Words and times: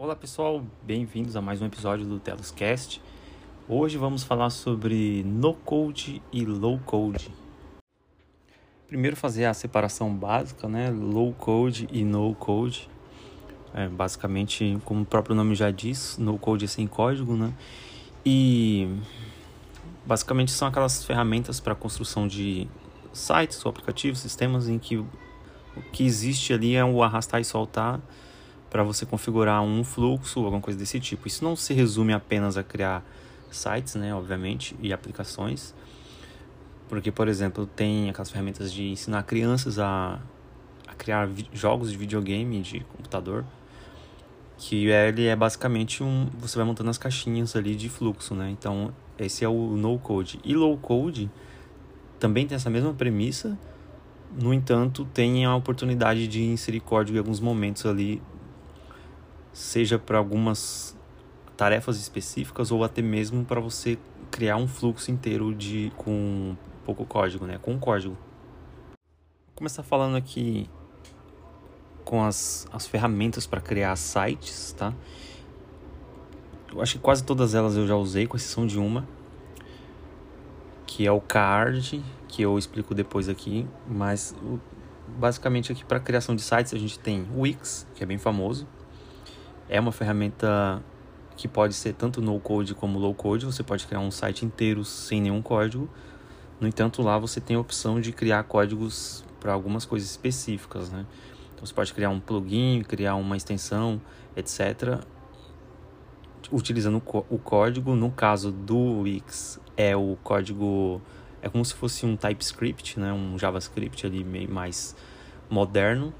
Olá 0.00 0.14
pessoal, 0.14 0.64
bem-vindos 0.80 1.34
a 1.34 1.40
mais 1.40 1.60
um 1.60 1.66
episódio 1.66 2.06
do 2.06 2.20
Teloscast. 2.20 3.02
Hoje 3.68 3.98
vamos 3.98 4.22
falar 4.22 4.48
sobre 4.50 5.24
no 5.24 5.52
code 5.52 6.22
e 6.32 6.44
low 6.44 6.78
code. 6.86 7.34
Primeiro 8.86 9.16
fazer 9.16 9.46
a 9.46 9.52
separação 9.52 10.14
básica, 10.14 10.68
né? 10.68 10.88
Low 10.88 11.32
code 11.32 11.88
e 11.90 12.04
no 12.04 12.32
code. 12.36 12.88
É, 13.74 13.88
basicamente, 13.88 14.78
como 14.84 15.02
o 15.02 15.04
próprio 15.04 15.34
nome 15.34 15.56
já 15.56 15.72
diz, 15.72 16.16
no 16.16 16.38
code 16.38 16.66
é 16.66 16.68
sem 16.68 16.86
código, 16.86 17.34
né? 17.34 17.52
E 18.24 18.88
basicamente 20.06 20.52
são 20.52 20.68
aquelas 20.68 21.04
ferramentas 21.04 21.58
para 21.58 21.74
construção 21.74 22.28
de 22.28 22.68
sites 23.12 23.66
ou 23.66 23.70
aplicativos, 23.70 24.20
sistemas 24.20 24.68
em 24.68 24.78
que 24.78 24.96
o 24.96 25.08
que 25.92 26.06
existe 26.06 26.52
ali 26.52 26.76
é 26.76 26.84
o 26.84 27.02
arrastar 27.02 27.40
e 27.40 27.44
soltar 27.44 28.00
para 28.70 28.82
você 28.82 29.06
configurar 29.06 29.62
um 29.62 29.82
fluxo, 29.82 30.40
alguma 30.40 30.60
coisa 30.60 30.78
desse 30.78 31.00
tipo. 31.00 31.26
Isso 31.26 31.42
não 31.42 31.56
se 31.56 31.72
resume 31.72 32.12
apenas 32.12 32.56
a 32.56 32.62
criar 32.62 33.04
sites, 33.50 33.94
né, 33.94 34.14
obviamente, 34.14 34.76
e 34.80 34.92
aplicações. 34.92 35.74
Porque, 36.88 37.10
por 37.10 37.28
exemplo, 37.28 37.66
tem 37.66 38.10
aquelas 38.10 38.30
ferramentas 38.30 38.72
de 38.72 38.88
ensinar 38.88 39.22
crianças 39.22 39.78
a, 39.78 40.20
a 40.86 40.94
criar 40.94 41.28
jogos 41.52 41.90
de 41.90 41.96
videogame, 41.96 42.60
de 42.60 42.80
computador, 42.80 43.44
que 44.56 44.88
ele 44.88 45.26
é 45.26 45.36
basicamente 45.36 46.02
um... 46.02 46.28
você 46.38 46.56
vai 46.56 46.66
montando 46.66 46.90
as 46.90 46.98
caixinhas 46.98 47.54
ali 47.54 47.74
de 47.74 47.88
fluxo, 47.88 48.34
né? 48.34 48.50
Então, 48.50 48.92
esse 49.18 49.44
é 49.44 49.48
o 49.48 49.76
no-code. 49.76 50.40
E 50.44 50.54
low-code 50.54 51.30
também 52.18 52.46
tem 52.46 52.56
essa 52.56 52.68
mesma 52.68 52.92
premissa, 52.92 53.56
no 54.36 54.52
entanto, 54.52 55.06
tem 55.14 55.44
a 55.44 55.54
oportunidade 55.54 56.28
de 56.28 56.42
inserir 56.42 56.80
código 56.80 57.16
em 57.16 57.18
alguns 57.18 57.40
momentos 57.40 57.86
ali 57.86 58.20
seja 59.58 59.98
para 59.98 60.16
algumas 60.18 60.96
tarefas 61.56 61.98
específicas 61.98 62.70
ou 62.70 62.84
até 62.84 63.02
mesmo 63.02 63.44
para 63.44 63.60
você 63.60 63.98
criar 64.30 64.56
um 64.56 64.68
fluxo 64.68 65.10
inteiro 65.10 65.52
de 65.52 65.92
com 65.96 66.56
pouco 66.84 67.04
código, 67.04 67.44
né? 67.44 67.58
Com 67.60 67.76
código. 67.76 68.14
Vou 68.14 69.56
começar 69.56 69.82
falando 69.82 70.16
aqui 70.16 70.70
com 72.04 72.24
as, 72.24 72.68
as 72.72 72.86
ferramentas 72.86 73.48
para 73.48 73.60
criar 73.60 73.96
sites, 73.96 74.72
tá? 74.78 74.94
Eu 76.72 76.80
acho 76.80 76.94
que 76.94 77.00
quase 77.00 77.24
todas 77.24 77.52
elas 77.52 77.76
eu 77.76 77.84
já 77.84 77.96
usei, 77.96 78.28
com 78.28 78.36
exceção 78.36 78.64
de 78.64 78.78
uma, 78.78 79.08
que 80.86 81.04
é 81.04 81.10
o 81.10 81.20
Card, 81.20 82.00
que 82.28 82.42
eu 82.42 82.56
explico 82.56 82.94
depois 82.94 83.28
aqui, 83.28 83.66
mas 83.88 84.36
basicamente 85.18 85.72
aqui 85.72 85.84
para 85.84 85.98
criação 85.98 86.36
de 86.36 86.42
sites 86.42 86.72
a 86.72 86.78
gente 86.78 86.96
tem 86.96 87.26
o 87.34 87.40
Wix, 87.40 87.88
que 87.96 88.04
é 88.04 88.06
bem 88.06 88.18
famoso, 88.18 88.68
é 89.68 89.78
uma 89.78 89.92
ferramenta 89.92 90.82
que 91.36 91.46
pode 91.46 91.74
ser 91.74 91.92
tanto 91.92 92.20
no 92.20 92.38
code 92.40 92.74
como 92.74 92.98
low 92.98 93.14
code. 93.14 93.46
Você 93.46 93.62
pode 93.62 93.86
criar 93.86 94.00
um 94.00 94.10
site 94.10 94.44
inteiro 94.44 94.84
sem 94.84 95.20
nenhum 95.20 95.40
código. 95.40 95.88
No 96.60 96.66
entanto, 96.66 97.02
lá 97.02 97.18
você 97.18 97.40
tem 97.40 97.56
a 97.56 97.60
opção 97.60 98.00
de 98.00 98.12
criar 98.12 98.42
códigos 98.44 99.24
para 99.38 99.52
algumas 99.52 99.84
coisas 99.84 100.10
específicas, 100.10 100.90
né? 100.90 101.06
Então 101.54 101.64
você 101.64 101.72
pode 101.72 101.92
criar 101.92 102.10
um 102.10 102.18
plugin, 102.18 102.82
criar 102.82 103.14
uma 103.14 103.36
extensão, 103.36 104.00
etc. 104.36 105.00
Utilizando 106.50 107.00
o 107.28 107.38
código. 107.38 107.94
No 107.94 108.10
caso 108.10 108.50
do 108.50 109.00
Wix, 109.02 109.60
é 109.76 109.94
o 109.96 110.16
código 110.22 111.00
é 111.40 111.48
como 111.48 111.64
se 111.64 111.74
fosse 111.74 112.04
um 112.04 112.16
TypeScript, 112.16 112.98
né? 112.98 113.12
Um 113.12 113.38
JavaScript 113.38 114.04
ali 114.04 114.24
meio 114.24 114.50
mais 114.50 114.96
moderno 115.48 116.12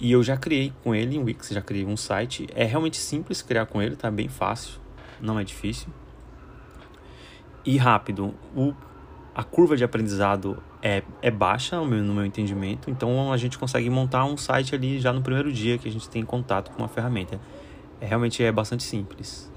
e 0.00 0.12
eu 0.12 0.22
já 0.22 0.36
criei 0.36 0.72
com 0.82 0.94
ele 0.94 1.16
em 1.16 1.22
Wix, 1.22 1.50
já 1.50 1.60
criei 1.60 1.84
um 1.84 1.96
site. 1.96 2.48
É 2.54 2.64
realmente 2.64 2.96
simples 2.96 3.42
criar 3.42 3.66
com 3.66 3.82
ele, 3.82 3.96
tá 3.96 4.10
bem 4.10 4.28
fácil, 4.28 4.80
não 5.20 5.38
é 5.38 5.44
difícil. 5.44 5.88
E 7.64 7.76
rápido. 7.76 8.34
O, 8.56 8.72
a 9.34 9.44
curva 9.44 9.76
de 9.76 9.84
aprendizado 9.84 10.62
é, 10.82 11.02
é 11.20 11.30
baixa, 11.30 11.76
no 11.76 11.86
meu, 11.86 12.02
no 12.02 12.14
meu 12.14 12.24
entendimento, 12.24 12.90
então 12.90 13.30
a 13.30 13.36
gente 13.36 13.58
consegue 13.58 13.90
montar 13.90 14.24
um 14.24 14.36
site 14.36 14.74
ali 14.74 14.98
já 14.98 15.12
no 15.12 15.20
primeiro 15.20 15.52
dia 15.52 15.76
que 15.76 15.86
a 15.86 15.92
gente 15.92 16.08
tem 16.08 16.24
contato 16.24 16.70
com 16.70 16.78
uma 16.78 16.88
ferramenta. 16.88 17.38
É, 18.00 18.06
realmente 18.06 18.42
é 18.42 18.50
bastante 18.50 18.82
simples. 18.82 19.52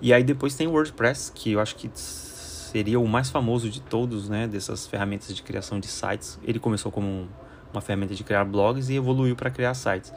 E 0.00 0.14
aí 0.14 0.24
depois 0.24 0.54
tem 0.54 0.66
o 0.66 0.70
WordPress, 0.70 1.30
que 1.34 1.52
eu 1.52 1.60
acho 1.60 1.76
que 1.76 1.90
seria 1.94 2.98
o 2.98 3.06
mais 3.06 3.28
famoso 3.28 3.68
de 3.68 3.82
todos, 3.82 4.28
né, 4.30 4.46
dessas 4.46 4.86
ferramentas 4.86 5.34
de 5.34 5.42
criação 5.42 5.78
de 5.78 5.86
sites. 5.86 6.38
Ele 6.42 6.58
começou 6.58 6.90
como 6.90 7.28
uma 7.72 7.80
ferramenta 7.80 8.14
de 8.14 8.24
criar 8.24 8.44
blogs 8.44 8.88
e 8.88 8.96
evoluiu 8.96 9.36
para 9.36 9.50
criar 9.50 9.74
sites. 9.74 10.12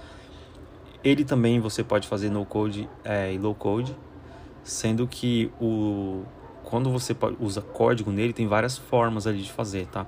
Ele 1.04 1.24
também 1.24 1.60
você 1.60 1.84
pode 1.84 2.08
fazer 2.08 2.30
no 2.30 2.46
code 2.46 2.90
é, 3.04 3.34
e 3.34 3.38
low 3.38 3.56
code, 3.56 3.96
sendo 4.64 5.08
que 5.08 5.52
o 5.60 6.24
quando 6.64 6.92
você 6.92 7.16
usa 7.40 7.62
código 7.62 8.12
nele 8.12 8.32
tem 8.32 8.48
várias 8.48 8.78
formas 8.78 9.26
ali 9.26 9.42
de 9.42 9.52
fazer, 9.52 9.88
tá? 9.88 10.06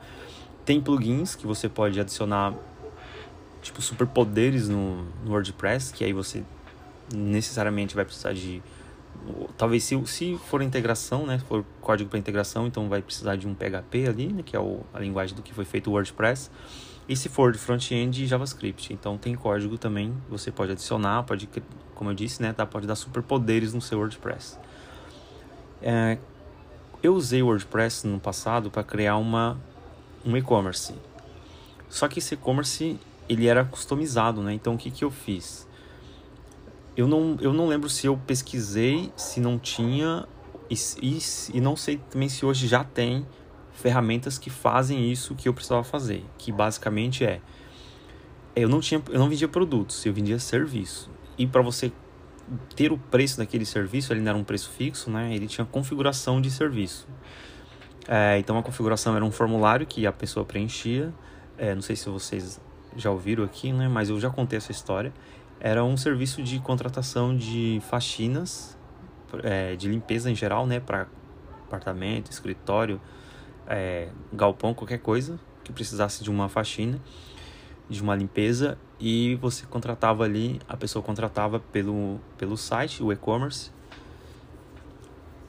Tem 0.63 0.79
plugins 0.79 1.33
que 1.33 1.47
você 1.47 1.67
pode 1.67 1.99
adicionar 1.99 2.53
tipo 3.63 3.81
superpoderes 3.81 4.69
no, 4.69 5.03
no 5.25 5.31
WordPress, 5.31 5.91
que 5.91 6.03
aí 6.03 6.13
você 6.13 6.43
necessariamente 7.13 7.95
vai 7.95 8.05
precisar 8.05 8.33
de 8.33 8.61
talvez 9.57 9.83
se, 9.83 9.99
se 10.05 10.39
for 10.47 10.61
integração, 10.61 11.25
né, 11.25 11.39
for 11.47 11.63
código 11.79 12.09
para 12.09 12.19
integração, 12.19 12.67
então 12.67 12.89
vai 12.89 13.01
precisar 13.01 13.35
de 13.35 13.47
um 13.47 13.53
PHP 13.53 14.07
ali, 14.07 14.27
né, 14.27 14.43
que 14.43 14.55
é 14.55 14.59
o, 14.59 14.81
a 14.93 14.99
linguagem 14.99 15.35
do 15.35 15.41
que 15.41 15.53
foi 15.53 15.65
feito 15.65 15.89
o 15.89 15.93
WordPress. 15.93 16.49
E 17.07 17.15
se 17.15 17.29
for 17.29 17.51
de 17.51 17.57
front-end, 17.57 18.25
JavaScript. 18.25 18.93
Então 18.93 19.17
tem 19.17 19.35
código 19.35 19.77
também, 19.77 20.15
você 20.29 20.51
pode 20.51 20.71
adicionar, 20.71 21.23
pode, 21.23 21.49
como 21.95 22.09
eu 22.09 22.13
disse, 22.13 22.41
né, 22.41 22.53
pode 22.53 22.87
dar 22.87 22.95
superpoderes 22.95 23.73
no 23.73 23.81
seu 23.81 23.99
WordPress. 23.99 24.57
É, 25.81 26.17
eu 27.01 27.15
usei 27.15 27.41
o 27.41 27.47
WordPress 27.47 28.05
no 28.05 28.19
passado 28.19 28.69
para 28.69 28.83
criar 28.83 29.17
uma 29.17 29.59
um 30.23 30.37
e-commerce. 30.37 30.93
Só 31.89 32.07
que 32.07 32.19
esse 32.19 32.35
e-commerce 32.35 32.99
ele 33.27 33.47
era 33.47 33.65
customizado, 33.65 34.41
né? 34.41 34.53
Então 34.53 34.75
o 34.75 34.77
que, 34.77 34.91
que 34.91 35.03
eu 35.03 35.09
fiz? 35.09 35.67
Eu 36.95 37.07
não, 37.07 37.37
eu 37.41 37.53
não 37.53 37.67
lembro 37.67 37.89
se 37.89 38.05
eu 38.05 38.17
pesquisei, 38.17 39.11
se 39.15 39.39
não 39.39 39.57
tinha 39.57 40.27
e, 40.69 40.75
e, 41.01 41.19
e 41.53 41.61
não 41.61 41.75
sei 41.75 41.97
também 42.09 42.29
se 42.29 42.45
hoje 42.45 42.67
já 42.67 42.83
tem 42.83 43.25
ferramentas 43.81 44.37
que 44.37 44.49
fazem 44.49 45.11
isso 45.11 45.35
que 45.35 45.49
eu 45.49 45.53
precisava 45.53 45.83
fazer, 45.83 46.23
que 46.37 46.51
basicamente 46.51 47.25
é 47.25 47.41
eu 48.55 48.69
não 48.69 48.79
tinha 48.79 49.01
eu 49.09 49.19
não 49.19 49.29
vendia 49.29 49.47
produtos, 49.47 50.05
eu 50.05 50.13
vendia 50.13 50.37
serviço. 50.39 51.09
E 51.37 51.47
para 51.47 51.61
você 51.61 51.91
ter 52.75 52.91
o 52.91 52.97
preço 52.97 53.37
daquele 53.37 53.65
serviço, 53.65 54.11
ele 54.11 54.21
não 54.21 54.29
era 54.29 54.37
um 54.37 54.43
preço 54.43 54.69
fixo, 54.69 55.09
né? 55.09 55.33
Ele 55.33 55.47
tinha 55.47 55.65
configuração 55.65 56.41
de 56.41 56.51
serviço. 56.51 57.07
É, 58.07 58.37
então 58.39 58.57
a 58.57 58.63
configuração 58.63 59.15
era 59.15 59.23
um 59.23 59.31
formulário 59.31 59.85
que 59.85 60.05
a 60.05 60.11
pessoa 60.11 60.45
preenchia. 60.45 61.13
É, 61.57 61.73
não 61.73 61.81
sei 61.81 61.95
se 61.95 62.09
vocês 62.09 62.59
já 62.95 63.09
ouviram 63.09 63.43
aqui, 63.43 63.71
né? 63.71 63.87
Mas 63.87 64.09
eu 64.09 64.19
já 64.19 64.29
contei 64.29 64.57
essa 64.57 64.71
história. 64.71 65.13
Era 65.59 65.83
um 65.83 65.95
serviço 65.95 66.41
de 66.43 66.59
contratação 66.59 67.35
de 67.35 67.81
faxinas, 67.89 68.77
é, 69.43 69.75
de 69.75 69.87
limpeza 69.87 70.29
em 70.29 70.35
geral, 70.35 70.67
né? 70.67 70.79
Para 70.79 71.07
apartamento, 71.67 72.29
escritório, 72.29 72.99
é, 73.67 74.09
galpão, 74.33 74.73
qualquer 74.73 74.99
coisa 74.99 75.39
que 75.63 75.71
precisasse 75.71 76.23
de 76.23 76.29
uma 76.29 76.49
faxina, 76.49 76.99
de 77.89 78.01
uma 78.01 78.15
limpeza, 78.15 78.77
e 78.99 79.35
você 79.35 79.65
contratava 79.65 80.23
ali, 80.23 80.59
a 80.67 80.77
pessoa 80.77 81.03
contratava 81.03 81.59
pelo, 81.59 82.19
pelo 82.37 82.55
site, 82.55 83.03
o 83.03 83.11
e-commerce. 83.11 83.71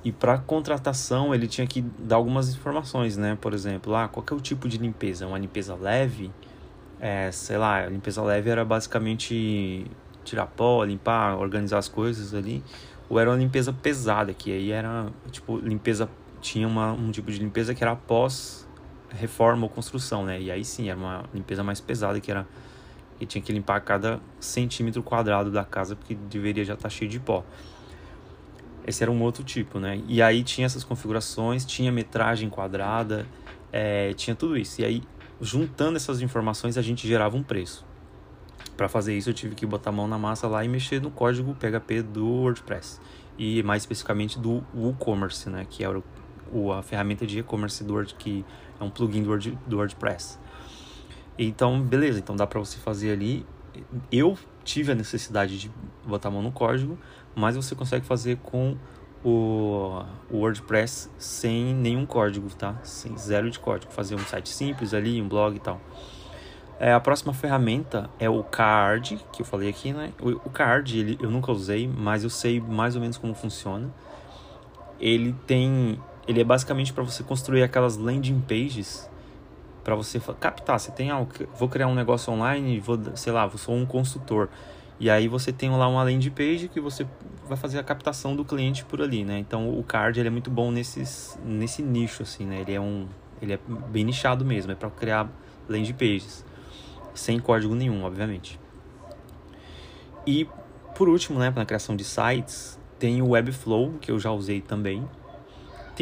E 0.05 0.11
para 0.11 0.39
contratação 0.39 1.35
ele 1.35 1.47
tinha 1.47 1.67
que 1.67 1.81
dar 1.81 2.17
algumas 2.17 2.53
informações, 2.53 3.17
né? 3.17 3.39
Por 3.41 3.55
exemplo, 3.55 3.95
ah, 3.95 4.09
qual 4.09 4.25
é 4.29 4.35
o 4.35 4.41
tipo 4.41 4.69
de 4.69 4.79
limpeza? 4.79 5.27
Uma 5.27 5.39
limpeza 5.39 5.75
leve? 5.77 6.33
É, 6.99 7.31
sei 7.31 7.57
lá, 7.57 7.85
a 7.85 7.87
limpeza 7.87 8.23
leve 8.23 8.51
era 8.51 8.65
basicamente 8.65 9.87
tirar 10.25 10.47
pó, 10.47 10.83
limpar, 10.83 11.37
organizar 11.39 11.79
as 11.79 11.89
coisas 11.89 12.35
ali. 12.35 12.65
Ou 13.09 13.21
era 13.21 13.31
uma 13.31 13.37
limpeza 13.37 13.73
pesada, 13.73 14.33
que 14.33 14.51
aí 14.51 14.73
era 14.73 15.09
tipo 15.31 15.59
limpeza 15.59 16.09
tinha 16.43 16.67
uma, 16.69 16.93
um 16.93 17.11
tipo 17.11 17.31
de 17.31 17.39
limpeza 17.39 17.75
que 17.75 17.83
era 17.83 17.93
após 17.93 18.69
reforma 19.09 19.63
ou 19.65 19.69
construção, 19.69 20.25
né? 20.25 20.41
E 20.41 20.51
aí 20.51 20.65
sim, 20.65 20.91
era 20.91 20.99
uma 20.99 21.25
limpeza 21.33 21.63
mais 21.63 21.81
pesada 21.81 22.21
que 22.21 22.31
era 22.31 22.47
que 23.19 23.27
tinha 23.27 23.43
que 23.43 23.53
limpar 23.53 23.81
cada 23.83 24.21
centímetro 24.41 25.01
quadrado 25.01 25.51
da 25.51 25.65
casa 25.65 25.95
porque 25.95 26.15
deveria 26.15 26.65
já 26.65 26.75
estar 26.75 26.85
tá 26.85 26.91
cheio 26.91 27.09
de 27.09 27.21
pó. 27.21 27.45
Esse 28.85 29.05
era 29.05 29.13
um 29.13 29.23
outro 29.23 29.45
tipo, 29.45 29.79
né? 29.79 30.03
E 30.09 30.21
aí 30.21 30.43
tinha 30.43 30.67
essas 30.67 30.83
configurações, 30.83 31.65
tinha 31.65 31.93
metragem 31.93 32.51
quadrada, 32.51 33.25
é, 33.73 34.13
tinha 34.15 34.35
tudo 34.35 34.57
isso. 34.57 34.81
E 34.81 34.85
aí, 34.85 35.03
juntando 35.41 35.97
essas 35.97 36.21
informações, 36.21 36.77
a 36.77 36.83
gente 36.83 37.07
gerava 37.07 37.37
um 37.37 37.45
preço. 37.45 37.87
Para 38.77 38.89
fazer 38.89 39.17
isso, 39.17 39.31
eu 39.31 39.35
tive 39.35 39.55
que 39.55 39.65
botar 39.65 39.91
a 39.91 39.93
mão 39.93 40.09
na 40.09 40.19
massa 40.19 40.49
lá 40.49 40.65
e 40.65 40.69
mexer 40.69 41.01
no 41.01 41.13
código 41.13 41.55
PHP 41.55 42.03
do 42.03 42.27
WordPress. 42.27 43.01
E 43.39 43.63
mais 43.63 43.83
especificamente 43.83 44.37
do 44.37 44.65
WooCommerce, 44.75 45.49
né? 45.49 45.65
Que 45.71 45.85
era 45.85 45.97
o 45.97 46.03
a 46.73 46.83
ferramenta 46.83 47.27
de 47.27 47.39
e-commerce 47.39 47.83
do 47.85 47.95
Word, 47.95 48.15
que 48.15 48.45
é 48.81 48.85
um 48.85 48.91
plugin 48.91 49.23
do, 49.23 49.31
Word, 49.31 49.59
do 49.67 49.77
WordPress. 49.77 50.39
Então, 51.39 51.81
beleza, 51.81 52.19
então 52.19 52.37
dá 52.37 52.47
para 52.47 52.61
você 52.61 52.79
fazer 52.79 53.13
ali. 53.13 53.47
Eu 54.11 54.37
tive 54.65 54.93
a 54.93 54.95
necessidade 54.95 55.59
de 55.59 55.71
botar 56.07 56.29
a 56.29 56.31
mão 56.31 56.43
no 56.43 56.53
código, 56.53 56.99
mas 57.35 57.57
você 57.57 57.75
consegue 57.75 58.05
fazer 58.05 58.37
com 58.39 58.77
o, 59.25 60.03
o 60.31 60.39
WordPress 60.39 61.11
sem 61.17 61.75
nenhum 61.75 62.05
código, 62.05 62.49
tá? 62.55 62.77
Sem 62.83 63.17
zero 63.17 63.51
de 63.51 63.59
código, 63.59 63.93
fazer 63.93 64.15
um 64.15 64.19
site 64.19 64.49
simples 64.49 64.93
ali, 64.93 65.21
um 65.23 65.29
blog 65.29 65.57
e 65.57 65.61
tal. 65.61 65.81
É, 66.79 66.93
a 66.93 66.99
próxima 66.99 67.33
ferramenta 67.33 68.11
é 68.19 68.29
o 68.29 68.43
Card, 68.43 69.25
que 69.33 69.43
eu 69.43 69.47
falei 69.47 69.69
aqui, 69.69 69.93
né? 69.93 70.13
O, 70.21 70.31
o 70.31 70.51
Card 70.51 70.99
ele, 70.99 71.19
eu 71.23 71.31
nunca 71.31 71.53
usei, 71.53 71.87
mas 71.87 72.25
eu 72.25 72.31
sei 72.31 72.61
mais 72.61 72.97
ou 72.97 73.01
menos 73.01 73.17
como 73.17 73.35
funciona. 73.35 73.89
Ele 74.99 75.33
tem, 75.47 76.01
ele 76.27 76.41
é 76.41 76.45
basicamente 76.45 76.93
para 76.93 77.03
você 77.03 77.23
construir 77.23 77.63
aquelas 77.63 77.97
landing 77.97 78.41
pages 78.41 79.09
para 79.83 79.95
você 79.95 80.21
captar. 80.39 80.79
Você 80.79 80.93
tem, 80.93 81.11
ah, 81.11 81.27
vou 81.59 81.69
criar 81.69 81.89
um 81.89 81.95
negócio 81.95 82.33
online, 82.33 82.79
vou, 82.79 82.99
sei 83.15 83.33
lá, 83.33 83.49
sou 83.51 83.75
um 83.75 83.85
consultor. 83.85 84.49
E 85.01 85.11
aí 85.11 85.27
você 85.27 85.53
tem 85.53 85.71
lá 85.71 85.89
uma 85.89 86.03
landing 86.05 86.31
page 86.31 86.69
que 86.69 86.81
você 86.81 87.07
vai 87.49 87.57
fazer 87.57 87.79
a 87.79 87.83
captação 87.83 88.37
do 88.37 88.45
cliente 88.45 88.85
por 88.85 89.03
ali, 89.03 89.25
né? 89.25 89.39
Então 89.39 89.77
o 89.77 89.83
card 89.83 90.21
ele 90.21 90.29
é 90.29 90.31
muito 90.31 90.51
bom 90.51 90.71
nesses, 90.71 91.39
nesse 91.45 91.83
nicho 91.83 92.23
assim, 92.23 92.47
né? 92.47 92.61
Ele 92.61 92.75
é 92.75 92.81
um 92.81 93.09
ele 93.41 93.55
é 93.55 93.59
bem 93.91 94.05
nichado 94.05 94.45
mesmo, 94.45 94.71
é 94.71 94.77
para 94.77 94.89
criar 94.89 95.29
landing 95.69 95.93
pages 95.95 96.45
sem 97.13 97.41
código 97.41 97.75
nenhum, 97.75 98.05
obviamente. 98.05 98.61
E 100.25 100.47
por 100.95 101.09
último, 101.09 101.39
né, 101.39 101.53
na 101.55 101.65
criação 101.65 101.97
de 101.97 102.05
sites, 102.05 102.79
tem 102.99 103.21
o 103.21 103.31
Webflow, 103.31 103.95
que 104.01 104.11
eu 104.11 104.19
já 104.21 104.31
usei 104.31 104.61
também. 104.61 105.05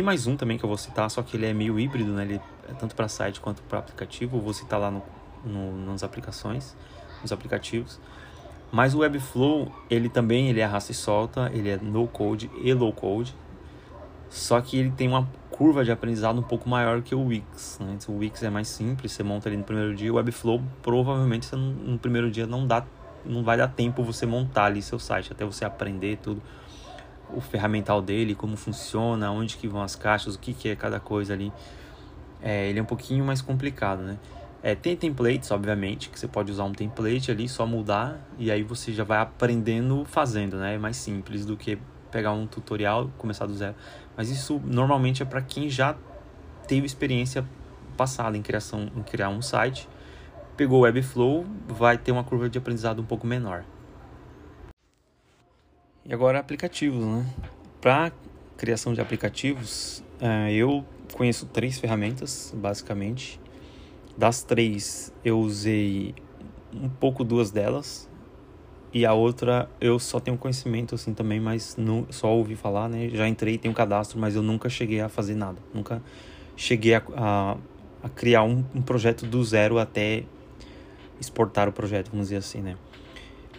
Tem 0.00 0.04
mais 0.06 0.26
um 0.26 0.34
também 0.34 0.56
que 0.56 0.64
eu 0.64 0.68
vou 0.68 0.78
citar, 0.78 1.10
só 1.10 1.22
que 1.22 1.36
ele 1.36 1.44
é 1.44 1.52
meio 1.52 1.78
híbrido, 1.78 2.10
né? 2.12 2.22
Ele 2.22 2.40
é 2.66 2.72
tanto 2.72 2.96
para 2.96 3.06
site 3.06 3.38
quanto 3.38 3.60
para 3.64 3.80
aplicativo. 3.80 4.38
Eu 4.38 4.40
vou 4.40 4.54
citar 4.54 4.80
lá 4.80 4.90
no, 4.90 5.02
no, 5.44 5.84
nas 5.84 6.02
aplicações, 6.02 6.74
nos 7.20 7.30
aplicativos. 7.32 8.00
Mas 8.72 8.94
o 8.94 9.00
Webflow, 9.00 9.70
ele 9.90 10.08
também 10.08 10.48
ele 10.48 10.58
é 10.58 10.66
e 10.66 10.94
solta, 10.94 11.50
ele 11.52 11.68
é 11.68 11.76
no 11.76 12.08
code 12.08 12.50
e 12.62 12.72
low 12.72 12.94
code. 12.94 13.36
Só 14.30 14.58
que 14.62 14.78
ele 14.78 14.90
tem 14.90 15.06
uma 15.06 15.28
curva 15.50 15.84
de 15.84 15.92
aprendizado 15.92 16.40
um 16.40 16.44
pouco 16.44 16.66
maior 16.66 17.02
que 17.02 17.14
o 17.14 17.26
Wix. 17.26 17.78
Né? 17.78 17.98
Então, 18.00 18.14
o 18.14 18.20
Wix 18.20 18.42
é 18.42 18.48
mais 18.48 18.68
simples, 18.68 19.12
você 19.12 19.22
monta 19.22 19.50
ali 19.50 19.58
no 19.58 19.64
primeiro 19.64 19.94
dia. 19.94 20.10
O 20.10 20.16
Webflow 20.16 20.62
provavelmente 20.80 21.44
você 21.44 21.56
no 21.56 21.98
primeiro 21.98 22.30
dia 22.30 22.46
não 22.46 22.66
dá, 22.66 22.86
não 23.22 23.44
vai 23.44 23.58
dar 23.58 23.68
tempo 23.68 24.02
você 24.02 24.24
montar 24.24 24.64
ali 24.64 24.80
seu 24.80 24.98
site 24.98 25.30
até 25.30 25.44
você 25.44 25.62
aprender 25.62 26.16
tudo, 26.22 26.40
o 27.34 27.40
ferramental 27.40 28.00
dele, 28.02 28.34
como 28.34 28.56
funciona, 28.56 29.30
onde 29.30 29.56
que 29.56 29.68
vão 29.68 29.82
as 29.82 29.94
caixas, 29.94 30.34
o 30.34 30.38
que 30.38 30.52
que 30.52 30.68
é 30.68 30.76
cada 30.76 31.00
coisa 31.00 31.32
ali. 31.32 31.52
É, 32.42 32.68
ele 32.68 32.78
é 32.78 32.82
um 32.82 32.86
pouquinho 32.86 33.24
mais 33.24 33.42
complicado, 33.42 34.02
né? 34.02 34.18
É, 34.62 34.74
tem 34.74 34.94
templates, 34.94 35.50
obviamente, 35.50 36.10
que 36.10 36.18
você 36.18 36.28
pode 36.28 36.52
usar 36.52 36.64
um 36.64 36.72
template 36.72 37.30
ali, 37.30 37.48
só 37.48 37.66
mudar, 37.66 38.20
e 38.38 38.50
aí 38.50 38.62
você 38.62 38.92
já 38.92 39.04
vai 39.04 39.18
aprendendo 39.18 40.04
fazendo, 40.04 40.56
né? 40.56 40.74
É 40.74 40.78
mais 40.78 40.96
simples 40.96 41.46
do 41.46 41.56
que 41.56 41.78
pegar 42.10 42.32
um 42.32 42.46
tutorial, 42.46 43.10
começar 43.16 43.46
do 43.46 43.54
zero. 43.54 43.74
Mas 44.16 44.30
isso 44.30 44.60
normalmente 44.64 45.22
é 45.22 45.26
para 45.26 45.40
quem 45.40 45.70
já 45.70 45.96
teve 46.66 46.86
experiência 46.86 47.44
passada 47.96 48.36
em 48.36 48.42
criação, 48.42 48.90
em 48.94 49.02
criar 49.02 49.30
um 49.30 49.40
site, 49.40 49.88
pegou 50.56 50.80
o 50.80 50.82
Webflow, 50.82 51.46
vai 51.66 51.96
ter 51.96 52.12
uma 52.12 52.24
curva 52.24 52.48
de 52.48 52.58
aprendizado 52.58 53.00
um 53.00 53.04
pouco 53.04 53.26
menor. 53.26 53.64
E 56.04 56.14
agora 56.14 56.38
aplicativos, 56.38 57.04
né? 57.04 57.26
Para 57.80 58.10
criação 58.56 58.94
de 58.94 59.00
aplicativos, 59.00 60.02
é, 60.18 60.52
eu 60.52 60.84
conheço 61.12 61.44
três 61.46 61.78
ferramentas, 61.78 62.54
basicamente. 62.56 63.38
Das 64.16 64.42
três, 64.42 65.12
eu 65.22 65.38
usei 65.38 66.14
um 66.72 66.88
pouco 66.88 67.22
duas 67.22 67.50
delas. 67.50 68.08
E 68.92 69.04
a 69.04 69.12
outra, 69.12 69.70
eu 69.80 69.98
só 69.98 70.18
tenho 70.18 70.36
conhecimento 70.38 70.94
assim 70.94 71.12
também, 71.12 71.38
mas 71.38 71.76
não, 71.76 72.06
só 72.10 72.34
ouvi 72.34 72.56
falar, 72.56 72.88
né? 72.88 73.10
Já 73.10 73.28
entrei, 73.28 73.58
tenho 73.58 73.74
cadastro, 73.74 74.18
mas 74.18 74.34
eu 74.34 74.42
nunca 74.42 74.68
cheguei 74.68 75.00
a 75.00 75.08
fazer 75.08 75.34
nada. 75.34 75.58
Nunca 75.72 76.02
cheguei 76.56 76.94
a, 76.94 77.02
a, 77.14 77.56
a 78.02 78.08
criar 78.08 78.42
um, 78.42 78.64
um, 78.74 78.82
projeto 78.82 79.26
do 79.26 79.44
zero 79.44 79.78
até 79.78 80.24
exportar 81.20 81.68
o 81.68 81.72
projeto, 81.72 82.10
vamos 82.10 82.26
dizer 82.28 82.38
assim, 82.38 82.62
né? 82.62 82.76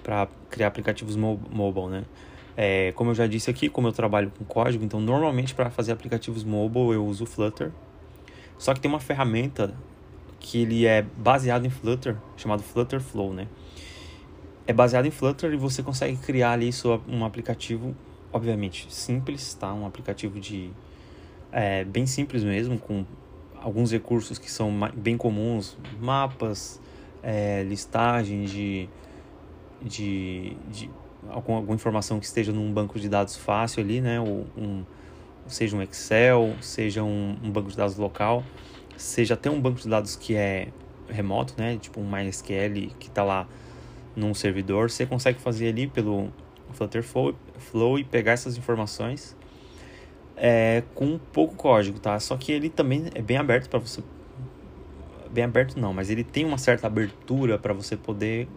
Para 0.02 0.28
criar 0.50 0.68
aplicativos 0.68 1.16
mo 1.16 1.40
mobile, 1.52 1.88
né? 1.88 2.04
É, 2.56 2.92
como 2.94 3.12
eu 3.12 3.16
já 3.16 3.28
disse 3.28 3.50
aqui, 3.50 3.70
como 3.70 3.88
eu 3.88 3.92
trabalho 3.92 4.32
com 4.38 4.44
código, 4.44 4.84
então 4.84 5.00
normalmente 5.00 5.56
para 5.56 5.70
fazer 5.70 5.92
aplicativos 5.92 6.44
mobile 6.44 6.92
eu 6.92 7.06
uso 7.06 7.26
Flutter. 7.26 7.72
Só 8.58 8.74
que 8.74 8.80
tem 8.80 8.90
uma 8.90 9.00
ferramenta 9.00 9.74
que 10.40 10.62
ele 10.62 10.86
é 10.86 11.02
baseado 11.02 11.66
em 11.66 11.70
Flutter, 11.70 12.18
chamado 12.36 12.64
Flutter 12.64 13.00
Flow, 13.00 13.34
né? 13.34 13.48
É 14.68 14.74
baseado 14.74 15.06
em 15.06 15.12
Flutter 15.12 15.54
e 15.54 15.58
você 15.58 15.82
consegue 15.82 16.18
criar 16.18 16.52
ali 16.52 16.72
sua, 16.72 17.02
um 17.08 17.24
aplicativo, 17.24 17.96
obviamente 18.34 18.88
simples, 18.94 19.54
tá? 19.54 19.74
Um 19.74 19.86
aplicativo 19.86 20.40
de 20.40 20.72
é, 21.52 21.84
bem 21.84 22.06
simples 22.06 22.44
mesmo, 22.44 22.78
com 22.78 23.06
alguns 23.62 23.92
recursos 23.92 24.38
que 24.40 24.50
são 24.50 24.72
bem 24.96 25.18
comuns, 25.18 25.78
mapas, 26.00 26.82
é, 27.22 27.64
listagem 27.64 28.44
de, 28.46 28.90
de, 29.82 30.58
de 30.70 30.90
alguma, 31.30 31.58
alguma 31.58 31.76
informação 31.76 32.20
que 32.20 32.26
esteja 32.26 32.52
num 32.52 32.72
banco 32.72 33.00
de 33.00 33.10
dados 33.10 33.36
fácil 33.36 33.84
ali, 33.84 34.02
né? 34.02 34.20
Ou 34.20 34.46
um, 34.58 34.84
seja 35.48 35.76
um 35.76 35.82
Excel, 35.82 36.56
seja 36.62 37.04
um, 37.04 37.38
um 37.44 37.52
banco 37.52 37.70
de 37.70 37.78
dados 37.78 37.98
local 37.98 38.44
seja 39.02 39.34
até 39.34 39.50
um 39.50 39.60
banco 39.60 39.80
de 39.80 39.90
dados 39.90 40.16
que 40.16 40.36
é 40.36 40.68
remoto, 41.10 41.54
né? 41.58 41.78
Tipo 41.78 42.00
um 42.00 42.10
MySQL 42.10 42.94
que 43.00 43.08
está 43.08 43.24
lá 43.24 43.48
num 44.16 44.34
servidor, 44.34 44.90
você 44.90 45.06
consegue 45.06 45.40
fazer 45.40 45.70
ali 45.70 45.88
pelo 45.88 46.32
Flutter 46.74 47.04
Flow 47.04 48.00
e 48.00 48.04
pegar 48.04 48.34
essas 48.34 48.58
informações 48.58 49.36
é, 50.36 50.84
com 50.94 51.18
pouco 51.18 51.56
código, 51.56 52.00
tá? 52.00 52.20
Só 52.20 52.38
que 52.38 52.52
ele 52.52 52.70
também 52.70 53.06
é 53.16 53.22
bem 53.22 53.38
aberto 53.38 53.70
para 53.70 53.80
você, 53.80 54.04
bem 55.32 55.44
aberto 55.44 55.80
não, 55.80 55.94
mas 55.94 56.10
ele 56.10 56.24
tem 56.24 56.46
uma 56.46 56.58
certa 56.58 56.88
abertura 56.88 57.58
para 57.58 57.74
você 57.74 57.98
poder 57.98 58.48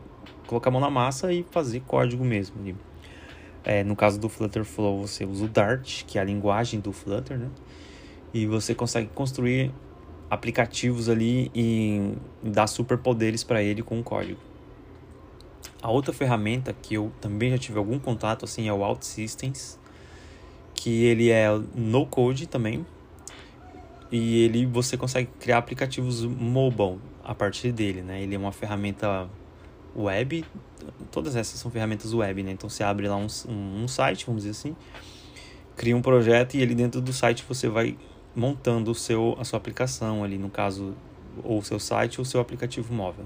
colocar 0.47 0.71
a 0.71 0.73
mão 0.73 0.81
na 0.81 0.91
massa 0.91 1.32
e 1.32 1.44
fazer 1.50 1.81
código 1.81 2.25
mesmo. 2.25 2.56
É, 3.65 3.82
no 3.82 3.97
caso 3.97 4.21
do 4.21 4.29
Flutter 4.29 4.65
Flow, 4.65 5.06
você 5.06 5.25
usa 5.25 5.44
o 5.44 5.49
Dart, 5.49 6.05
que 6.05 6.19
é 6.19 6.21
a 6.21 6.25
linguagem 6.25 6.81
do 6.81 6.93
Flutter, 6.93 7.38
né? 7.38 7.49
E 8.32 8.47
você 8.47 8.75
consegue 8.75 9.09
construir 9.15 9.73
aplicativos 10.29 11.09
ali 11.09 11.50
e 11.55 12.15
dar 12.43 12.67
superpoderes 12.67 13.43
para 13.43 13.62
ele 13.62 13.82
com 13.82 13.99
o 13.99 14.03
código. 14.03 14.41
A 15.81 15.91
outra 15.91 16.12
ferramenta 16.12 16.73
que 16.73 16.94
eu 16.94 17.12
também 17.20 17.50
já 17.50 17.59
tive 17.59 17.79
algum 17.79 17.99
contato 17.99 18.44
assim 18.44 18.69
é 18.69 18.73
o 18.73 18.82
OutSystems, 18.82 19.79
que 20.75 21.05
ele 21.05 21.31
é 21.31 21.48
no 21.75 22.06
code 22.06 22.46
também. 22.46 22.84
E 24.10 24.44
ele 24.44 24.67
você 24.67 24.96
consegue 24.96 25.31
criar 25.41 25.58
aplicativos 25.58 26.25
mobile 26.25 26.98
a 27.22 27.34
partir 27.34 27.72
dele, 27.72 28.03
né? 28.03 28.22
Ele 28.22 28.34
é 28.34 28.39
uma 28.39 28.53
ferramenta 28.53 29.29
web, 29.96 30.44
todas 31.10 31.36
essas 31.36 31.58
são 31.58 31.70
ferramentas 31.70 32.13
web, 32.13 32.43
né? 32.43 32.53
Então 32.53 32.69
você 32.69 32.82
abre 32.82 33.08
lá 33.08 33.17
um, 33.17 33.27
um, 33.48 33.84
um 33.84 33.89
site, 33.89 34.27
vamos 34.27 34.43
dizer 34.43 34.58
assim, 34.58 34.77
cria 35.77 35.96
um 35.96 36.03
projeto 36.03 36.55
e 36.55 36.63
ele 36.63 36.74
dentro 36.74 37.01
do 37.01 37.13
site 37.13 37.44
você 37.48 37.69
vai 37.69 37.96
montando 38.34 38.91
o 38.91 38.94
seu, 38.94 39.36
a 39.39 39.44
sua 39.44 39.58
aplicação 39.58 40.24
ali, 40.24 40.39
no 40.39 40.51
caso, 40.51 40.94
ou 41.43 41.58
o 41.58 41.63
seu 41.63 41.79
site 41.79 42.19
ou 42.20 42.22
o 42.22 42.27
seu 42.27 42.41
aplicativo 42.41 42.93
móvel. 42.93 43.24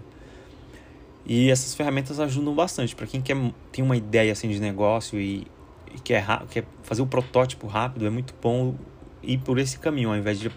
E 1.25 1.51
essas 1.51 1.75
ferramentas 1.75 2.21
ajudam 2.21 2.55
bastante 2.55 2.97
para 2.97 3.07
quem 3.07 3.21
quer 3.21 3.37
tem 3.71 3.85
uma 3.85 3.97
ideia 3.97 4.33
assim 4.33 4.49
de 4.49 4.61
negócio 4.61 5.21
e, 5.21 5.47
e 5.95 5.99
quer, 6.03 6.25
quer 6.51 6.65
fazer 6.83 7.03
o 7.03 7.07
protótipo 7.07 7.67
rápido, 7.67 8.07
é 8.07 8.11
muito 8.11 8.35
bom 8.41 8.75
ir 9.23 9.39
por 9.39 9.59
esse 9.59 9.79
caminho, 9.79 10.11
ao 10.11 10.17
invés 10.17 10.39
de 10.39 10.51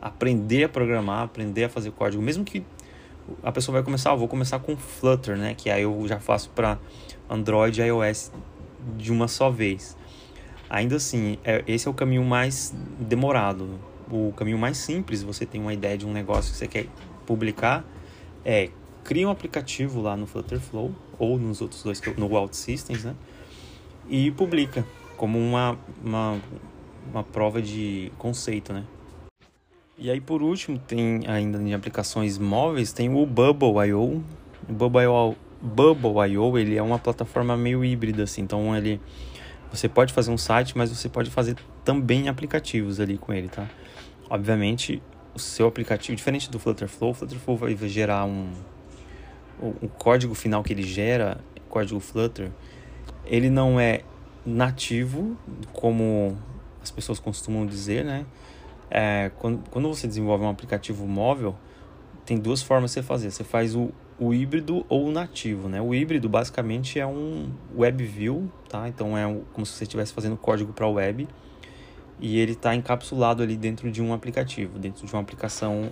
aprender 0.00 0.64
a 0.64 0.68
programar, 0.68 1.22
aprender 1.22 1.64
a 1.64 1.68
fazer 1.68 1.90
código, 1.90 2.22
mesmo 2.22 2.44
que 2.44 2.62
a 3.42 3.52
pessoa 3.52 3.74
vai 3.74 3.82
começar, 3.82 4.12
ah, 4.12 4.14
vou 4.14 4.28
começar 4.28 4.58
com 4.58 4.76
Flutter, 4.76 5.36
né, 5.36 5.54
que 5.54 5.70
aí 5.70 5.82
eu 5.82 6.06
já 6.06 6.18
faço 6.20 6.50
para 6.50 6.78
Android 7.28 7.80
e 7.80 7.84
iOS 7.84 8.32
de 8.96 9.10
uma 9.10 9.28
só 9.28 9.50
vez 9.50 9.96
ainda 10.74 10.96
assim, 10.96 11.38
é, 11.44 11.62
esse 11.66 11.86
é 11.86 11.90
o 11.90 11.94
caminho 11.94 12.24
mais 12.24 12.74
demorado. 12.98 13.78
O 14.10 14.32
caminho 14.36 14.58
mais 14.58 14.76
simples, 14.76 15.22
você 15.22 15.46
tem 15.46 15.60
uma 15.60 15.72
ideia 15.72 15.96
de 15.96 16.04
um 16.04 16.12
negócio 16.12 16.52
que 16.52 16.58
você 16.58 16.66
quer 16.66 16.86
publicar, 17.24 17.84
é 18.44 18.70
cria 19.02 19.26
um 19.28 19.30
aplicativo 19.30 20.00
lá 20.00 20.16
no 20.16 20.26
Flutterflow 20.26 20.92
ou 21.18 21.38
nos 21.38 21.60
outros 21.60 21.82
dois, 21.82 22.00
no 22.16 22.34
OutSystems, 22.34 23.04
né? 23.04 23.14
E 24.08 24.30
publica 24.32 24.84
como 25.16 25.38
uma, 25.38 25.78
uma, 26.02 26.40
uma 27.10 27.22
prova 27.22 27.62
de 27.62 28.10
conceito, 28.18 28.72
né? 28.72 28.84
E 29.96 30.10
aí, 30.10 30.20
por 30.20 30.42
último, 30.42 30.78
tem 30.78 31.20
ainda 31.26 31.62
em 31.62 31.72
aplicações 31.72 32.36
móveis, 32.36 32.92
tem 32.92 33.08
o 33.14 33.24
Bubble.io. 33.24 34.24
O 34.68 35.36
Bubble.io, 35.62 36.58
ele 36.58 36.76
é 36.76 36.82
uma 36.82 36.98
plataforma 36.98 37.56
meio 37.56 37.84
híbrida, 37.84 38.24
assim, 38.24 38.42
então 38.42 38.76
ele 38.76 39.00
você 39.72 39.88
pode 39.88 40.12
fazer 40.12 40.30
um 40.30 40.38
site, 40.38 40.76
mas 40.78 40.90
você 40.90 41.08
pode 41.08 41.30
fazer 41.30 41.56
também 41.84 42.28
aplicativos 42.28 43.00
ali 43.00 43.18
com 43.18 43.32
ele, 43.32 43.48
tá? 43.48 43.68
Obviamente, 44.30 45.02
o 45.34 45.38
seu 45.38 45.66
aplicativo, 45.66 46.14
diferente 46.14 46.48
do 46.48 46.60
Flutterflow, 46.60 47.10
o 47.10 47.14
Flutterflow 47.14 47.56
vai 47.56 47.76
gerar 47.88 48.24
um... 48.24 48.52
O, 49.60 49.74
o 49.82 49.88
código 49.88 50.34
final 50.34 50.62
que 50.62 50.72
ele 50.72 50.82
gera 50.82 51.38
código 51.68 51.98
Flutter, 51.98 52.52
ele 53.26 53.50
não 53.50 53.80
é 53.80 54.02
nativo, 54.46 55.36
como 55.72 56.38
as 56.80 56.90
pessoas 56.92 57.18
costumam 57.18 57.66
dizer, 57.66 58.04
né? 58.04 58.24
É, 58.90 59.30
quando, 59.38 59.62
quando 59.70 59.88
você 59.88 60.06
desenvolve 60.06 60.44
um 60.44 60.48
aplicativo 60.48 61.06
móvel, 61.06 61.56
tem 62.24 62.38
duas 62.38 62.62
formas 62.62 62.90
de 62.90 62.94
você 62.94 63.02
fazer. 63.02 63.30
Você 63.30 63.44
faz 63.44 63.74
o, 63.74 63.90
o 64.18 64.32
híbrido 64.32 64.84
ou 64.88 65.06
o 65.06 65.10
nativo, 65.10 65.68
né? 65.68 65.80
O 65.80 65.94
híbrido 65.94 66.28
basicamente 66.28 66.98
é 66.98 67.06
um 67.06 67.50
web 67.76 68.04
view, 68.04 68.50
tá? 68.68 68.88
Então 68.88 69.16
é 69.16 69.24
como 69.52 69.66
se 69.66 69.72
você 69.72 69.84
estivesse 69.84 70.12
fazendo 70.12 70.36
código 70.36 70.72
para 70.72 70.86
web 70.86 71.28
e 72.20 72.38
ele 72.38 72.52
está 72.52 72.74
encapsulado 72.74 73.42
ali 73.42 73.56
dentro 73.56 73.90
de 73.90 74.00
um 74.00 74.12
aplicativo, 74.12 74.78
dentro 74.78 75.06
de 75.06 75.12
uma 75.12 75.20
aplicação 75.20 75.90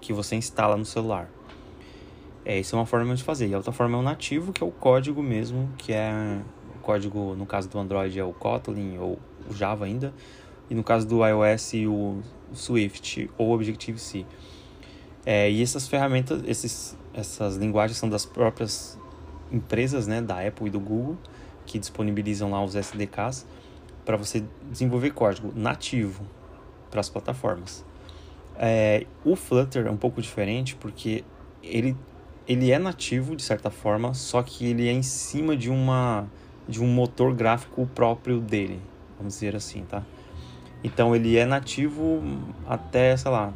que 0.00 0.12
você 0.12 0.36
instala 0.36 0.76
no 0.76 0.84
celular. 0.84 1.30
É, 2.44 2.58
isso 2.58 2.76
é 2.76 2.78
uma 2.78 2.86
forma 2.86 3.14
de 3.14 3.22
fazer. 3.22 3.48
E 3.48 3.54
a 3.54 3.56
outra 3.56 3.72
forma 3.72 3.96
é 3.96 4.00
o 4.00 4.02
nativo, 4.02 4.52
que 4.52 4.62
é 4.62 4.66
o 4.66 4.70
código 4.70 5.22
mesmo, 5.22 5.70
que 5.78 5.92
é 5.92 6.12
o 6.76 6.78
código, 6.80 7.34
no 7.34 7.46
caso 7.46 7.68
do 7.70 7.78
Android, 7.78 8.18
é 8.18 8.24
o 8.24 8.32
Kotlin 8.34 8.98
ou 8.98 9.18
o 9.48 9.54
Java 9.54 9.86
ainda, 9.86 10.12
e 10.70 10.74
no 10.74 10.82
caso 10.82 11.06
do 11.06 11.24
iOS, 11.26 11.72
o 11.88 12.20
Swift 12.52 13.30
ou 13.36 13.52
Objective-C. 13.52 14.24
É, 15.26 15.50
e 15.50 15.62
essas 15.62 15.88
ferramentas, 15.88 16.42
esses, 16.46 16.96
essas 17.12 17.56
linguagens 17.56 17.98
são 17.98 18.08
das 18.08 18.26
próprias 18.26 18.98
empresas, 19.50 20.06
né, 20.06 20.20
da 20.20 20.46
Apple 20.46 20.66
e 20.66 20.70
do 20.70 20.80
Google, 20.80 21.16
que 21.64 21.78
disponibilizam 21.78 22.50
lá 22.50 22.62
os 22.62 22.74
SDKs 22.74 23.46
para 24.04 24.16
você 24.16 24.44
desenvolver 24.70 25.10
código 25.12 25.52
nativo 25.54 26.24
para 26.90 27.00
as 27.00 27.08
plataformas. 27.08 27.84
É, 28.56 29.06
o 29.24 29.34
Flutter 29.34 29.86
é 29.86 29.90
um 29.90 29.96
pouco 29.96 30.20
diferente 30.20 30.76
porque 30.76 31.24
ele, 31.62 31.96
ele 32.46 32.70
é 32.70 32.78
nativo 32.78 33.34
de 33.34 33.42
certa 33.42 33.70
forma, 33.70 34.14
só 34.14 34.42
que 34.42 34.66
ele 34.66 34.88
é 34.88 34.92
em 34.92 35.02
cima 35.02 35.56
de 35.56 35.70
uma 35.70 36.26
de 36.66 36.82
um 36.82 36.86
motor 36.86 37.34
gráfico 37.34 37.86
próprio 37.94 38.40
dele, 38.40 38.80
vamos 39.18 39.34
dizer 39.34 39.54
assim, 39.54 39.82
tá? 39.82 40.02
Então 40.84 41.16
ele 41.16 41.38
é 41.38 41.46
nativo 41.46 42.22
até, 42.68 43.16
sei 43.16 43.30
lá, 43.30 43.54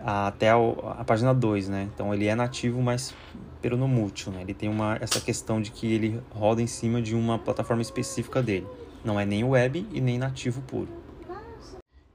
até 0.00 0.50
a, 0.50 0.56
a 0.98 1.04
página 1.04 1.34
2, 1.34 1.68
né? 1.68 1.88
Então 1.92 2.14
ele 2.14 2.28
é 2.28 2.34
nativo, 2.36 2.80
mas 2.80 3.12
pelo 3.60 3.76
no 3.76 3.88
múltiplo, 3.88 4.32
né? 4.32 4.42
Ele 4.42 4.54
tem 4.54 4.68
uma 4.68 4.96
essa 5.00 5.20
questão 5.20 5.60
de 5.60 5.72
que 5.72 5.92
ele 5.92 6.22
roda 6.30 6.62
em 6.62 6.68
cima 6.68 7.02
de 7.02 7.16
uma 7.16 7.36
plataforma 7.36 7.82
específica 7.82 8.40
dele. 8.40 8.66
Não 9.04 9.18
é 9.18 9.26
nem 9.26 9.42
web 9.42 9.84
e 9.92 10.00
nem 10.00 10.18
nativo 10.18 10.62
puro. 10.62 10.88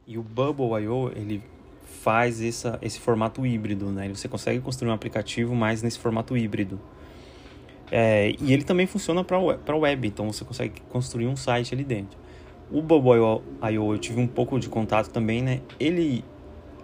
E 0.07 0.17
o 0.17 0.23
Bubble.io, 0.23 1.11
ele 1.13 1.43
faz 1.83 2.41
essa, 2.41 2.77
esse 2.81 2.99
formato 2.99 3.45
híbrido, 3.45 3.91
né? 3.91 4.07
Você 4.09 4.29
consegue 4.29 4.61
construir 4.61 4.91
um 4.91 4.93
aplicativo 4.93 5.53
mais 5.53 5.81
nesse 5.81 5.99
formato 5.99 6.37
híbrido. 6.37 6.79
É, 7.91 8.33
e 8.39 8.53
ele 8.53 8.63
também 8.63 8.87
funciona 8.87 9.23
para 9.23 9.75
web, 9.75 10.07
então 10.07 10.31
você 10.31 10.45
consegue 10.45 10.81
construir 10.89 11.27
um 11.27 11.35
site 11.35 11.73
ali 11.73 11.83
dentro. 11.83 12.24
O 12.71 12.81
Bubble.io 12.81 13.93
eu 13.93 13.97
tive 13.99 14.19
um 14.19 14.27
pouco 14.27 14.59
de 14.59 14.67
contato 14.67 15.09
também, 15.09 15.41
né? 15.41 15.61
Ele, 15.79 16.23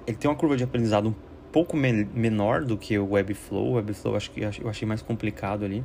ele 0.06 0.18
tem 0.18 0.30
uma 0.30 0.38
curva 0.38 0.56
de 0.56 0.64
aprendizado 0.64 1.10
um 1.10 1.16
pouco 1.52 1.76
me 1.76 2.06
menor 2.14 2.64
do 2.64 2.78
que 2.78 2.98
o 2.98 3.12
Webflow. 3.12 3.72
O 3.72 3.74
Webflow 3.74 4.16
acho 4.16 4.32
que 4.32 4.42
eu 4.42 4.70
achei 4.70 4.88
mais 4.88 5.02
complicado 5.02 5.66
ali. 5.66 5.84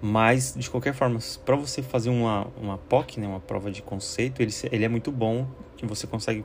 Mas, 0.00 0.54
de 0.56 0.68
qualquer 0.68 0.92
forma, 0.92 1.18
para 1.44 1.56
você 1.56 1.82
fazer 1.82 2.10
uma, 2.10 2.48
uma 2.60 2.76
POC, 2.76 3.18
né, 3.18 3.26
uma 3.26 3.40
prova 3.40 3.70
de 3.70 3.80
conceito, 3.80 4.42
ele, 4.42 4.52
ele 4.70 4.84
é 4.84 4.88
muito 4.88 5.10
bom, 5.10 5.46
que 5.76 5.86
você 5.86 6.06
consegue 6.06 6.44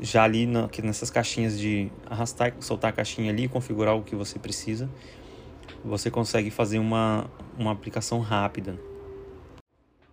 já 0.00 0.24
ali 0.24 0.46
na, 0.46 0.68
nessas 0.82 1.10
caixinhas 1.10 1.58
de 1.58 1.90
arrastar, 2.08 2.54
soltar 2.60 2.90
a 2.90 2.92
caixinha 2.92 3.30
ali, 3.30 3.48
configurar 3.48 3.96
o 3.96 4.02
que 4.02 4.16
você 4.16 4.38
precisa, 4.38 4.90
você 5.84 6.10
consegue 6.10 6.50
fazer 6.50 6.78
uma, 6.78 7.30
uma 7.56 7.72
aplicação 7.72 8.20
rápida. 8.20 8.78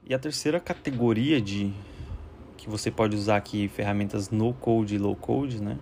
E 0.06 0.14
a 0.14 0.20
terceira 0.20 0.60
categoria 0.60 1.42
de 1.42 1.74
que 2.58 2.70
você 2.70 2.92
pode 2.92 3.16
usar 3.16 3.38
aqui 3.38 3.70
ferramentas 3.70 4.30
no 4.30 4.54
code 4.54 4.96
e 4.96 4.98
low 4.98 5.16
code, 5.16 5.62
né? 5.62 5.78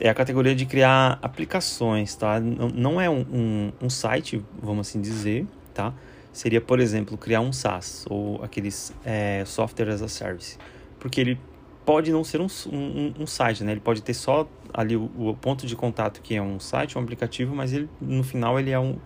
é 0.00 0.08
a 0.08 0.14
categoria 0.14 0.54
de 0.54 0.66
criar 0.66 1.18
aplicações, 1.22 2.14
tá? 2.16 2.40
Não 2.40 3.00
é 3.00 3.08
um, 3.08 3.20
um, 3.20 3.72
um, 3.82 3.90
site, 3.90 4.44
vamos 4.60 4.88
assim 4.88 5.00
dizer, 5.00 5.46
tá? 5.72 5.94
Seria, 6.32 6.60
por 6.60 6.80
exemplo, 6.80 7.16
criar 7.16 7.40
um 7.40 7.52
SaaS 7.52 8.04
ou 8.08 8.42
aqueles 8.42 8.92
é, 9.04 9.44
software 9.46 9.88
as 9.90 10.02
a 10.02 10.08
service, 10.08 10.58
porque 10.98 11.20
ele 11.20 11.38
pode 11.84 12.10
não 12.10 12.24
ser 12.24 12.40
um, 12.40 12.46
um, 12.72 13.14
um 13.20 13.26
site, 13.26 13.62
né? 13.62 13.72
Ele 13.72 13.80
pode 13.80 14.02
ter 14.02 14.14
só 14.14 14.48
ali 14.72 14.96
o, 14.96 15.10
o, 15.16 15.36
ponto 15.36 15.66
de 15.66 15.76
contato 15.76 16.20
que 16.20 16.34
é 16.34 16.42
um 16.42 16.58
site, 16.58 16.98
um 16.98 17.02
aplicativo, 17.02 17.54
mas 17.54 17.72
ele 17.72 17.88
no 18.00 18.24
final 18.24 18.58
ele 18.58 18.70
é 18.70 18.78
um, 18.78 18.98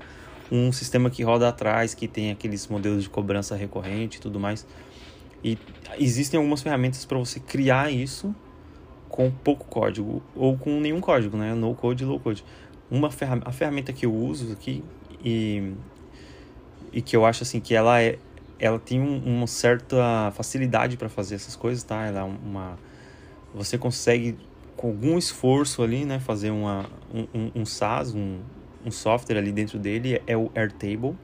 um 0.50 0.70
sistema 0.72 1.10
que 1.10 1.22
roda 1.22 1.48
atrás, 1.48 1.94
que 1.94 2.06
tem 2.06 2.30
aqueles 2.30 2.66
modelos 2.68 3.02
de 3.02 3.10
cobrança 3.10 3.56
recorrente 3.56 4.18
e 4.18 4.20
tudo 4.20 4.38
mais. 4.38 4.66
E 5.42 5.58
existem 5.98 6.38
algumas 6.38 6.62
ferramentas 6.62 7.04
para 7.04 7.18
você 7.18 7.40
criar 7.40 7.90
isso 7.90 8.34
com 9.08 9.30
pouco 9.30 9.66
código 9.66 10.22
ou 10.34 10.56
com 10.56 10.80
nenhum 10.80 11.00
código, 11.00 11.36
né? 11.36 11.54
No 11.54 11.74
code 11.74 12.04
low 12.04 12.20
code. 12.20 12.44
Uma 12.90 13.10
ferram 13.10 13.40
a 13.44 13.52
ferramenta 13.52 13.92
que 13.92 14.06
eu 14.06 14.14
uso 14.14 14.52
aqui 14.52 14.84
e, 15.24 15.72
e 16.92 17.02
que 17.02 17.16
eu 17.16 17.24
acho 17.24 17.42
assim 17.42 17.60
que 17.60 17.74
ela 17.74 18.00
é 18.00 18.18
ela 18.58 18.78
tem 18.78 19.00
um, 19.00 19.18
uma 19.18 19.46
certa 19.46 20.32
facilidade 20.32 20.96
para 20.96 21.08
fazer 21.08 21.34
essas 21.34 21.54
coisas, 21.54 21.82
tá? 21.82 22.06
Ela 22.06 22.20
é 22.20 22.22
uma 22.22 22.78
você 23.54 23.78
consegue 23.78 24.36
com 24.76 24.88
algum 24.88 25.16
esforço 25.16 25.82
ali, 25.82 26.04
né, 26.04 26.18
fazer 26.20 26.50
uma 26.50 26.86
um, 27.12 27.62
um 27.62 27.64
SaaS, 27.64 28.14
um, 28.14 28.40
um 28.86 28.90
software 28.90 29.38
ali 29.38 29.50
dentro 29.50 29.78
dele 29.78 30.22
é 30.26 30.36
o 30.36 30.50
Airtable. 30.54 31.16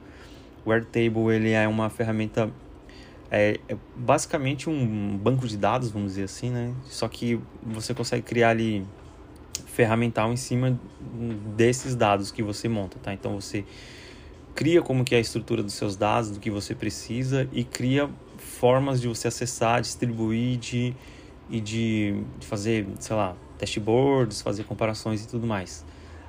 O 0.65 0.71
Airtable 0.71 1.33
ele 1.33 1.51
é 1.51 1.67
uma 1.67 1.89
ferramenta 1.89 2.51
é, 3.31 3.59
é, 3.67 3.77
basicamente 3.95 4.69
um 4.69 5.17
banco 5.17 5.47
de 5.47 5.57
dados, 5.57 5.89
vamos 5.89 6.09
dizer 6.11 6.25
assim, 6.25 6.51
né? 6.51 6.73
Só 6.85 7.07
que 7.07 7.39
você 7.63 7.93
consegue 7.93 8.21
criar 8.21 8.49
ali 8.49 8.85
ferramental 9.65 10.31
em 10.31 10.37
cima 10.37 10.79
desses 11.55 11.95
dados 11.95 12.31
que 12.31 12.43
você 12.43 12.67
monta, 12.67 12.99
tá? 13.01 13.13
Então 13.13 13.39
você 13.39 13.65
cria 14.53 14.81
como 14.81 15.03
que 15.03 15.15
é 15.15 15.17
a 15.17 15.21
estrutura 15.21 15.63
dos 15.63 15.73
seus 15.73 15.95
dados, 15.95 16.29
do 16.29 16.39
que 16.39 16.51
você 16.51 16.75
precisa 16.75 17.49
e 17.51 17.63
cria 17.63 18.09
formas 18.37 19.01
de 19.01 19.07
você 19.07 19.29
acessar, 19.29 19.81
distribuir 19.81 20.59
de, 20.59 20.93
e 21.49 21.59
de, 21.59 22.21
de 22.37 22.45
fazer, 22.45 22.85
sei 22.99 23.15
lá, 23.15 23.35
dashboards, 23.57 24.41
fazer 24.41 24.63
comparações 24.65 25.23
e 25.23 25.27
tudo 25.27 25.47
mais 25.47 25.83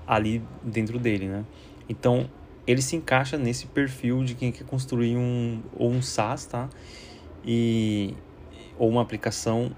ali 0.06 0.42
dentro 0.62 0.98
dele, 0.98 1.26
né? 1.26 1.44
Então 1.88 2.28
ele 2.66 2.80
se 2.80 2.96
encaixa 2.96 3.36
nesse 3.36 3.66
perfil 3.66 4.24
de 4.24 4.34
quem 4.34 4.50
quer 4.50 4.64
construir 4.64 5.16
um 5.16 5.62
ou 5.74 5.90
um 5.90 6.02
SaaS, 6.02 6.46
tá? 6.46 6.68
E 7.44 8.14
ou 8.78 8.88
uma 8.88 9.02
aplicação 9.02 9.70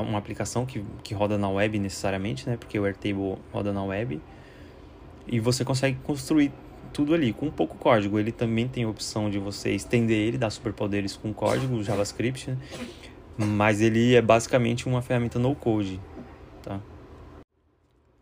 uma 0.00 0.18
aplicação 0.18 0.66
que, 0.66 0.84
que 1.04 1.14
roda 1.14 1.38
na 1.38 1.48
web 1.48 1.78
necessariamente, 1.78 2.48
né? 2.48 2.56
Porque 2.56 2.78
o 2.78 2.84
Airtable 2.84 3.36
roda 3.52 3.72
na 3.72 3.84
web. 3.84 4.20
E 5.26 5.38
você 5.38 5.64
consegue 5.64 5.96
construir 6.02 6.52
tudo 6.92 7.14
ali 7.14 7.32
com 7.32 7.50
pouco 7.50 7.76
código. 7.76 8.18
Ele 8.18 8.32
também 8.32 8.66
tem 8.66 8.84
a 8.84 8.88
opção 8.88 9.30
de 9.30 9.38
você 9.38 9.70
estender 9.70 10.16
ele, 10.16 10.38
dar 10.38 10.50
superpoderes 10.50 11.16
com 11.16 11.32
código 11.32 11.82
JavaScript, 11.82 12.50
né? 12.50 12.58
mas 13.36 13.80
ele 13.80 14.14
é 14.14 14.22
basicamente 14.22 14.86
uma 14.86 15.02
ferramenta 15.02 15.38
no 15.38 15.54
code, 15.54 16.00
tá? 16.62 16.80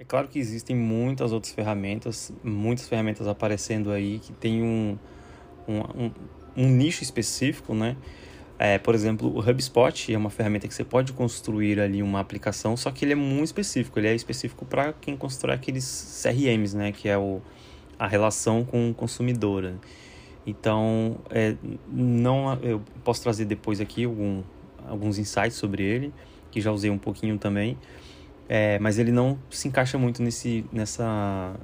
É 0.02 0.04
claro 0.04 0.26
que 0.26 0.37
existem 0.37 0.75
muitas 0.75 1.30
outras 1.30 1.52
ferramentas, 1.52 2.32
muitas 2.42 2.88
ferramentas 2.88 3.28
aparecendo 3.28 3.92
aí 3.92 4.18
que 4.18 4.32
tem 4.32 4.61
um, 4.61 4.99
um, 5.68 5.78
um, 5.78 6.11
um 6.56 6.68
nicho 6.68 7.04
específico, 7.04 7.73
né? 7.73 7.97
É, 8.59 8.78
por 8.78 8.97
exemplo, 8.97 9.32
o 9.32 9.38
HubSpot 9.38 10.12
é 10.12 10.18
uma 10.18 10.28
ferramenta 10.28 10.66
que 10.66 10.75
você 10.75 10.82
pode 10.82 11.12
construir 11.12 11.78
ali 11.78 12.02
uma 12.02 12.18
aplicação, 12.18 12.76
só 12.76 12.90
que 12.90 13.04
ele 13.04 13.12
é 13.12 13.14
muito 13.14 13.44
específico. 13.44 13.97
Ele 14.00 14.09
é 14.09 14.14
específico 14.16 14.64
para 14.64 14.92
quem 14.92 15.16
constrói 15.16 15.54
aqueles 15.54 16.21
CRMs, 16.21 16.76
né? 16.76 16.90
Que 16.90 17.09
é 17.09 17.16
o, 17.16 17.40
a 17.97 18.09
relação 18.09 18.64
com 18.64 18.90
o 18.90 18.94
consumidor. 18.94 19.62
Né? 19.62 19.76
Então, 20.44 21.18
é, 21.30 21.54
não, 21.88 22.59
eu 22.61 22.82
posso 23.04 23.23
trazer 23.23 23.44
depois 23.44 23.80
aqui 23.80 24.02
algum, 24.02 24.42
alguns 24.85 25.16
insights 25.16 25.54
sobre 25.54 25.85
ele, 25.85 26.12
que 26.50 26.61
já 26.61 26.73
usei 26.73 26.90
um 26.90 26.99
pouquinho 26.99 27.38
também. 27.38 27.78
É, 28.54 28.78
mas 28.80 28.99
ele 28.99 29.11
não 29.11 29.38
se 29.49 29.66
encaixa 29.66 29.97
muito 29.97 30.23
nesse, 30.23 30.62
nessa, 30.71 31.54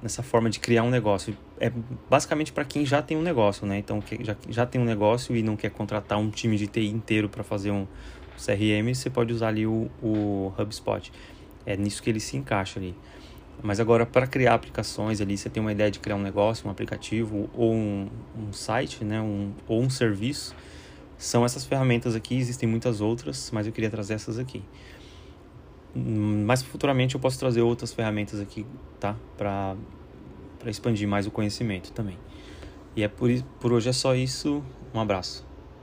nessa 0.00 0.22
forma 0.22 0.48
de 0.48 0.60
criar 0.60 0.84
um 0.84 0.88
negócio. 0.88 1.36
É 1.58 1.72
basicamente 2.08 2.52
para 2.52 2.64
quem 2.64 2.86
já 2.86 3.02
tem 3.02 3.16
um 3.16 3.20
negócio, 3.20 3.66
né? 3.66 3.78
Então, 3.78 4.00
que 4.00 4.24
já, 4.24 4.36
já 4.48 4.64
tem 4.64 4.80
um 4.80 4.84
negócio 4.84 5.34
e 5.34 5.42
não 5.42 5.56
quer 5.56 5.70
contratar 5.70 6.18
um 6.18 6.30
time 6.30 6.56
de 6.56 6.68
TI 6.68 6.86
inteiro 6.86 7.28
para 7.28 7.42
fazer 7.42 7.72
um 7.72 7.84
CRM, 8.36 8.94
você 8.94 9.10
pode 9.10 9.32
usar 9.32 9.48
ali 9.48 9.66
o, 9.66 9.90
o 10.00 10.54
HubSpot. 10.56 11.10
É 11.66 11.76
nisso 11.76 12.00
que 12.00 12.08
ele 12.08 12.20
se 12.20 12.36
encaixa 12.36 12.78
ali. 12.78 12.94
Mas 13.60 13.80
agora, 13.80 14.06
para 14.06 14.24
criar 14.24 14.54
aplicações 14.54 15.20
ali, 15.20 15.36
você 15.36 15.50
tem 15.50 15.60
uma 15.60 15.72
ideia 15.72 15.90
de 15.90 15.98
criar 15.98 16.14
um 16.14 16.22
negócio, 16.22 16.68
um 16.68 16.70
aplicativo 16.70 17.50
ou 17.52 17.74
um, 17.74 18.08
um 18.38 18.52
site, 18.52 19.04
né? 19.04 19.20
Um, 19.20 19.52
ou 19.66 19.82
um 19.82 19.90
serviço, 19.90 20.54
são 21.18 21.44
essas 21.44 21.64
ferramentas 21.64 22.14
aqui. 22.14 22.38
Existem 22.38 22.68
muitas 22.68 23.00
outras, 23.00 23.50
mas 23.52 23.66
eu 23.66 23.72
queria 23.72 23.90
trazer 23.90 24.14
essas 24.14 24.38
aqui. 24.38 24.62
Mas 25.94 26.62
futuramente 26.62 27.14
eu 27.14 27.20
posso 27.20 27.38
trazer 27.38 27.62
outras 27.62 27.92
ferramentas 27.92 28.40
aqui, 28.40 28.64
tá? 28.98 29.16
Para 29.36 29.76
expandir 30.66 31.08
mais 31.08 31.26
o 31.26 31.30
conhecimento 31.30 31.92
também. 31.92 32.18
E 32.94 33.02
é 33.02 33.08
por, 33.08 33.30
por 33.60 33.72
hoje 33.72 33.88
é 33.88 33.92
só 33.92 34.14
isso. 34.14 34.62
Um 34.94 35.00
abraço. 35.00 35.49